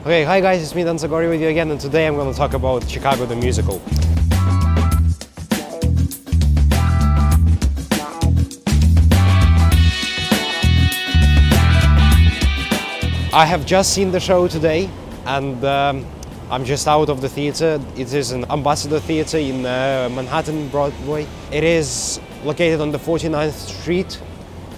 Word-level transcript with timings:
Okay, 0.00 0.24
hi 0.24 0.40
guys, 0.40 0.62
it's 0.62 0.74
me 0.74 0.82
Dan 0.82 0.96
Zagorii 0.96 1.28
with 1.28 1.42
you 1.42 1.48
again 1.48 1.70
and 1.70 1.78
today 1.78 2.06
I'm 2.06 2.14
going 2.14 2.32
to 2.32 2.34
talk 2.34 2.54
about 2.54 2.88
Chicago 2.88 3.26
the 3.26 3.36
musical. 3.36 3.82
I 13.34 13.44
have 13.44 13.66
just 13.66 13.92
seen 13.92 14.10
the 14.10 14.18
show 14.18 14.48
today 14.48 14.88
and 15.26 15.62
um, 15.66 16.06
I'm 16.50 16.64
just 16.64 16.88
out 16.88 17.10
of 17.10 17.20
the 17.20 17.28
theater. 17.28 17.78
It 17.94 18.14
is 18.14 18.30
an 18.30 18.50
ambassador 18.50 19.00
theater 19.00 19.36
in 19.36 19.66
uh, 19.66 20.08
Manhattan 20.10 20.70
Broadway. 20.70 21.26
It 21.52 21.62
is 21.62 22.18
located 22.42 22.80
on 22.80 22.90
the 22.90 22.98
49th 22.98 23.82
Street 23.82 24.18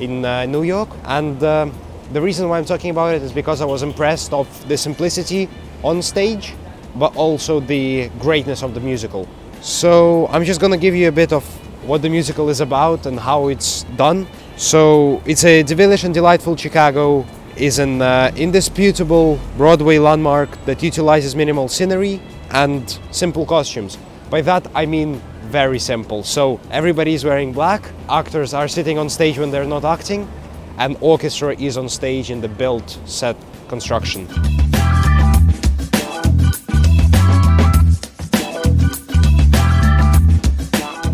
in 0.00 0.24
uh, 0.24 0.46
New 0.46 0.64
York 0.64 0.88
and 1.04 1.40
um, 1.44 1.72
the 2.12 2.20
reason 2.20 2.48
why 2.48 2.58
I'm 2.58 2.64
talking 2.64 2.90
about 2.90 3.14
it 3.14 3.22
is 3.22 3.32
because 3.32 3.60
I 3.60 3.64
was 3.64 3.82
impressed 3.82 4.32
of 4.32 4.46
the 4.68 4.76
simplicity 4.76 5.48
on 5.82 6.02
stage 6.02 6.54
but 6.96 7.16
also 7.16 7.60
the 7.60 8.10
greatness 8.18 8.62
of 8.62 8.74
the 8.74 8.80
musical. 8.80 9.28
So 9.60 10.26
I'm 10.28 10.44
just 10.44 10.60
gonna 10.60 10.76
give 10.76 10.94
you 10.94 11.08
a 11.08 11.12
bit 11.12 11.32
of 11.32 11.44
what 11.86 12.02
the 12.02 12.08
musical 12.08 12.48
is 12.48 12.60
about 12.60 13.06
and 13.06 13.18
how 13.18 13.48
it's 13.48 13.84
done. 13.96 14.26
So 14.56 15.22
it's 15.24 15.44
a 15.44 15.62
devilish 15.62 16.04
and 16.04 16.14
delightful 16.14 16.56
Chicago 16.56 17.26
is 17.56 17.78
an 17.78 18.00
uh, 18.00 18.32
indisputable 18.36 19.38
Broadway 19.56 19.98
landmark 19.98 20.64
that 20.64 20.82
utilizes 20.82 21.34
minimal 21.36 21.68
scenery 21.68 22.20
and 22.50 22.98
simple 23.10 23.46
costumes. 23.46 23.98
By 24.30 24.42
that 24.42 24.66
I 24.74 24.86
mean 24.86 25.20
very 25.44 25.78
simple. 25.78 26.22
So 26.22 26.60
everybody 26.70 27.14
is 27.14 27.24
wearing 27.24 27.52
black, 27.52 27.90
actors 28.08 28.54
are 28.54 28.68
sitting 28.68 28.98
on 28.98 29.08
stage 29.08 29.38
when 29.38 29.50
they're 29.50 29.64
not 29.64 29.84
acting, 29.84 30.28
and 30.78 30.96
orchestra 31.00 31.54
is 31.56 31.76
on 31.76 31.88
stage 31.88 32.30
in 32.30 32.40
the 32.40 32.48
built 32.48 32.98
set 33.04 33.36
construction. 33.68 34.26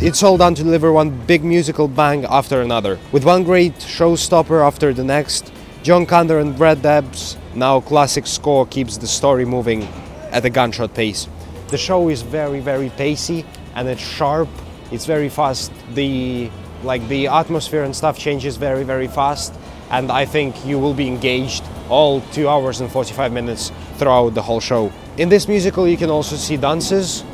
It's 0.00 0.22
all 0.22 0.36
done 0.36 0.54
to 0.56 0.62
deliver 0.62 0.92
one 0.92 1.10
big 1.26 1.44
musical 1.44 1.88
bang 1.88 2.26
after 2.26 2.60
another, 2.60 2.98
with 3.10 3.24
one 3.24 3.42
great 3.42 3.74
showstopper 3.76 4.62
after 4.62 4.92
the 4.92 5.02
next. 5.02 5.50
John 5.82 6.04
Kander 6.04 6.42
and 6.42 6.54
Fred 6.56 6.84
Ebb's 6.84 7.38
now 7.54 7.80
classic 7.80 8.26
score 8.26 8.66
keeps 8.66 8.98
the 8.98 9.06
story 9.06 9.46
moving 9.46 9.82
at 10.30 10.44
a 10.44 10.50
gunshot 10.50 10.92
pace. 10.92 11.26
The 11.68 11.78
show 11.78 12.10
is 12.10 12.20
very, 12.20 12.60
very 12.60 12.90
pacey 12.90 13.46
and 13.74 13.88
it's 13.88 14.02
sharp. 14.02 14.48
It's 14.92 15.06
very 15.06 15.30
fast. 15.30 15.72
The 15.94 16.50
like 16.84 17.06
the 17.08 17.26
atmosphere 17.26 17.82
and 17.82 17.94
stuff 17.94 18.18
changes 18.18 18.56
very, 18.56 18.84
very 18.84 19.08
fast. 19.08 19.54
And 19.90 20.10
I 20.10 20.24
think 20.24 20.64
you 20.64 20.78
will 20.78 20.94
be 20.94 21.08
engaged 21.08 21.64
all 21.88 22.20
two 22.32 22.48
hours 22.48 22.80
and 22.80 22.90
45 22.90 23.32
minutes 23.32 23.72
throughout 23.96 24.34
the 24.34 24.42
whole 24.42 24.60
show. 24.60 24.92
In 25.16 25.28
this 25.28 25.48
musical, 25.48 25.86
you 25.86 25.96
can 25.96 26.10
also 26.10 26.36
see 26.36 26.56
dances, 26.56 27.24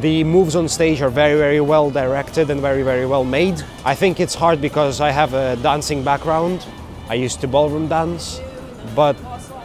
the 0.00 0.24
moves 0.24 0.54
on 0.54 0.68
stage 0.68 1.00
are 1.00 1.08
very, 1.08 1.38
very 1.38 1.60
well 1.60 1.90
directed 1.90 2.50
and 2.50 2.60
very, 2.60 2.82
very 2.82 3.06
well 3.06 3.24
made. 3.24 3.62
I 3.84 3.94
think 3.94 4.20
it's 4.20 4.34
hard 4.34 4.60
because 4.60 5.00
I 5.00 5.10
have 5.10 5.32
a 5.32 5.56
dancing 5.56 6.04
background. 6.04 6.66
I 7.08 7.14
used 7.14 7.40
to 7.40 7.48
ballroom 7.48 7.88
dance, 7.88 8.40
but 8.94 9.16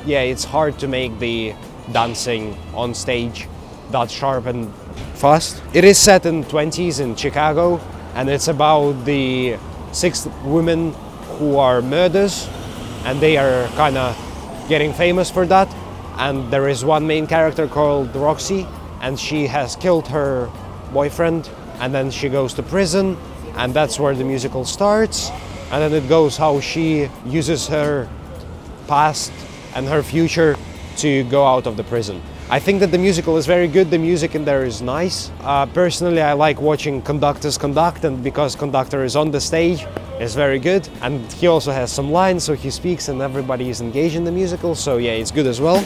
yeah, 0.06 0.22
it's 0.22 0.46
hard 0.46 0.80
to 0.80 0.88
make 0.88 1.20
the 1.20 1.54
dancing 1.92 2.58
on 2.74 2.94
stage 2.94 3.48
that 3.92 4.10
sharp 4.10 4.46
and 4.46 4.74
fast. 5.16 5.62
It 5.74 5.84
is 5.84 5.98
set 5.98 6.26
in 6.26 6.44
20s 6.46 7.02
in 7.02 7.16
Chicago, 7.16 7.82
and 8.16 8.30
it's 8.30 8.48
about 8.48 9.06
the 9.06 9.58
six 9.92 10.28
women 10.44 10.94
who 11.38 11.58
are 11.58 11.82
murderers, 11.82 12.50
and 13.06 13.20
they 13.20 13.38
are 13.38 13.68
kind 13.76 13.98
of 13.98 14.16
getting 14.68 14.94
famous 14.94 15.30
for 15.30 15.46
that. 15.48 15.68
And 16.18 16.52
there 16.52 16.68
is 16.70 16.86
one 16.86 17.08
main 17.08 17.28
character 17.28 17.68
called 17.68 18.16
Roxie, 18.16 18.68
and 19.02 19.20
she 19.20 19.48
has 19.48 19.76
killed 19.76 20.08
her 20.08 20.50
boyfriend 20.94 21.50
and 21.80 21.94
then 21.94 22.12
she 22.12 22.30
goes 22.30 22.54
to 22.54 22.64
prison 22.64 23.18
and 23.56 23.74
that's 23.74 24.00
where 24.00 24.16
the 24.16 24.24
musical 24.24 24.64
starts 24.64 25.30
and 25.72 25.82
then 25.82 25.94
it 25.94 26.08
goes 26.08 26.38
how 26.38 26.60
she 26.60 27.10
uses 27.26 27.68
her 27.68 28.08
past 28.88 29.32
and 29.74 29.88
her 29.88 30.04
future 30.04 30.56
to 30.98 31.24
go 31.26 31.46
out 31.46 31.66
of 31.66 31.78
the 31.78 31.84
prison. 31.84 32.22
I 32.54 32.60
think 32.60 32.82
that 32.82 32.92
the 32.92 32.98
musical 32.98 33.38
is 33.38 33.46
very 33.46 33.70
good, 33.70 33.90
the 33.90 33.98
music 33.98 34.36
in 34.36 34.44
there 34.44 34.66
is 34.66 34.82
nice. 34.82 35.32
Uh, 35.40 35.66
personally, 35.68 36.22
I 36.22 36.34
like 36.34 36.60
watching 36.60 37.02
conductors 37.02 37.58
conduct 37.58 38.04
and 38.04 38.22
because 38.22 38.58
conductor 38.58 39.06
is 39.06 39.16
on 39.16 39.32
the 39.32 39.40
stage, 39.40 39.88
it's 40.20 40.36
very 40.36 40.60
good. 40.60 40.86
And 41.02 41.32
he 41.32 41.48
also 41.48 41.72
has 41.72 41.94
some 41.94 42.12
lines, 42.12 42.44
so 42.44 42.54
he 42.54 42.70
speaks 42.70 43.08
and 43.08 43.22
everybody 43.22 43.70
is 43.70 43.80
engaged 43.80 44.18
in 44.18 44.26
the 44.26 44.34
musical, 44.34 44.76
so 44.76 44.98
yeah, 44.98 45.12
it's 45.12 45.32
good 45.32 45.48
as 45.48 45.62
well. 45.62 45.78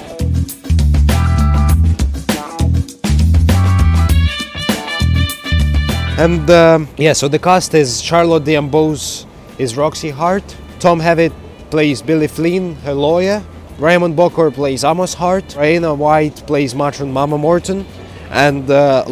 And 6.17 6.49
um, 6.49 6.87
yeah, 6.97 7.13
so 7.13 7.27
the 7.27 7.37
cast 7.37 7.75
is 7.75 8.01
Charlotte 8.01 8.43
d'Amboise 8.43 9.27
is 9.59 9.77
Roxie 9.77 10.09
Hart, 10.09 10.57
Tom 10.79 10.99
Hewitt 10.99 11.31
plays 11.69 12.01
Billy 12.01 12.27
Flynn, 12.27 12.73
her 12.77 12.95
lawyer, 12.95 13.43
Raymond 13.77 14.15
Bokhour 14.15 14.53
plays 14.53 14.85
Amos 14.85 15.13
Hart, 15.13 15.43
Raina 15.49 15.97
White 15.97 16.47
plays 16.47 16.73
Matron 16.73 17.11
Mama 17.11 17.37
Morton, 17.37 17.85
and 18.29 18.69
uh, 18.71 19.03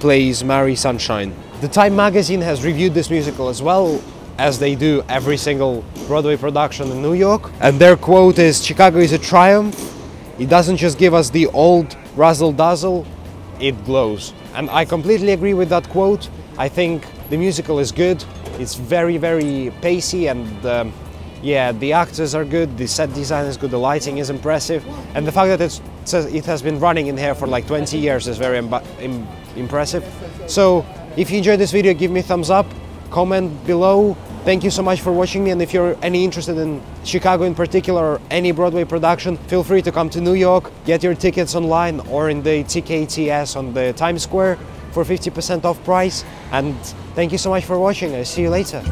plays 0.00 0.44
Mary 0.44 0.76
Sunshine. 0.76 1.34
The 1.62 1.68
Time 1.68 1.96
magazine 1.96 2.42
has 2.42 2.62
reviewed 2.62 2.92
this 2.92 3.08
musical 3.08 3.48
as 3.48 3.62
well 3.62 4.02
as 4.36 4.58
they 4.58 4.74
do 4.74 5.02
every 5.08 5.38
single 5.38 5.82
Broadway 6.06 6.36
production 6.36 6.90
in 6.90 7.00
New 7.00 7.14
York. 7.14 7.50
And 7.60 7.78
their 7.78 7.96
quote 7.96 8.38
is 8.38 8.62
Chicago 8.62 8.98
is 8.98 9.12
a 9.12 9.18
triumph. 9.18 9.74
It 10.38 10.50
doesn't 10.50 10.76
just 10.76 10.98
give 10.98 11.14
us 11.14 11.30
the 11.30 11.46
old 11.46 11.96
razzle 12.16 12.52
dazzle, 12.52 13.06
it 13.60 13.82
glows. 13.86 14.34
And 14.54 14.68
I 14.68 14.84
completely 14.84 15.32
agree 15.32 15.54
with 15.54 15.70
that 15.70 15.88
quote. 15.88 16.28
I 16.58 16.68
think 16.68 17.06
the 17.30 17.38
musical 17.38 17.78
is 17.78 17.92
good. 17.92 18.22
It's 18.58 18.74
very, 18.74 19.16
very 19.16 19.72
pacey 19.80 20.26
and 20.26 20.66
um, 20.66 20.92
yeah, 21.42 21.72
the 21.72 21.92
actors 21.92 22.34
are 22.34 22.44
good, 22.44 22.76
the 22.76 22.86
set 22.86 23.12
design 23.14 23.46
is 23.46 23.56
good, 23.56 23.70
the 23.70 23.78
lighting 23.78 24.18
is 24.18 24.30
impressive, 24.30 24.84
and 25.14 25.26
the 25.26 25.32
fact 25.32 25.48
that 25.48 25.60
it's, 25.60 25.80
it 26.12 26.44
has 26.44 26.62
been 26.62 26.78
running 26.78 27.06
in 27.06 27.16
here 27.16 27.34
for 27.34 27.46
like 27.46 27.66
20 27.66 27.96
years 27.96 28.28
is 28.28 28.36
very 28.36 28.58
Im 28.58 29.26
impressive. 29.56 30.04
So 30.46 30.84
if 31.16 31.30
you 31.30 31.38
enjoyed 31.38 31.58
this 31.58 31.72
video, 31.72 31.94
give 31.94 32.10
me 32.10 32.20
a 32.20 32.22
thumbs 32.22 32.50
up, 32.50 32.66
comment 33.10 33.66
below. 33.66 34.16
Thank 34.44 34.64
you 34.64 34.70
so 34.70 34.82
much 34.82 35.00
for 35.00 35.12
watching 35.12 35.44
me 35.44 35.50
and 35.50 35.60
if 35.60 35.74
you're 35.74 35.96
any 36.02 36.24
interested 36.24 36.56
in 36.56 36.80
Chicago 37.04 37.44
in 37.44 37.54
particular 37.54 38.02
or 38.02 38.20
any 38.30 38.52
Broadway 38.52 38.84
production, 38.84 39.36
feel 39.48 39.62
free 39.62 39.82
to 39.82 39.92
come 39.92 40.08
to 40.10 40.20
New 40.20 40.34
York, 40.34 40.70
get 40.86 41.02
your 41.02 41.14
tickets 41.14 41.54
online 41.54 42.00
or 42.08 42.30
in 42.30 42.42
the 42.42 42.64
TKTS 42.64 43.56
on 43.56 43.74
the 43.74 43.92
Times 43.94 44.22
Square 44.22 44.58
for 44.92 45.04
50% 45.04 45.64
off 45.64 45.82
price 45.84 46.24
and 46.52 46.74
thank 47.14 47.32
you 47.32 47.38
so 47.38 47.50
much 47.50 47.64
for 47.64 47.78
watching. 47.78 48.14
I'll 48.14 48.24
see 48.24 48.42
you 48.42 48.50
later. 48.50 48.82